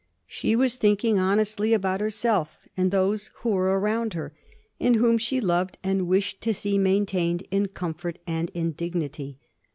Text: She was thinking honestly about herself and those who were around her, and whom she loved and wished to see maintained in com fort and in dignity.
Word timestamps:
She 0.25 0.55
was 0.55 0.77
thinking 0.77 1.19
honestly 1.19 1.73
about 1.73 2.01
herself 2.01 2.57
and 2.75 2.89
those 2.89 3.29
who 3.35 3.49
were 3.51 3.79
around 3.79 4.15
her, 4.15 4.33
and 4.79 4.95
whom 4.95 5.19
she 5.19 5.39
loved 5.39 5.77
and 5.83 6.07
wished 6.07 6.41
to 6.41 6.55
see 6.55 6.79
maintained 6.79 7.43
in 7.51 7.67
com 7.67 7.93
fort 7.93 8.17
and 8.25 8.49
in 8.55 8.71
dignity. 8.71 9.37